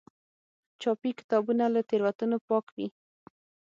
چاپي 0.81 1.11
کتابونه 1.19 1.65
له 1.73 1.81
تېروتنو 1.89 2.37
پاک 2.47 2.65
وي. 2.75 2.87